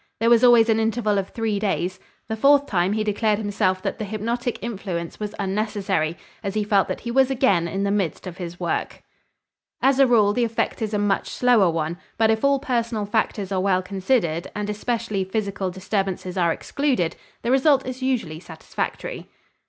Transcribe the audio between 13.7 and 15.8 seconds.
considered and especially physical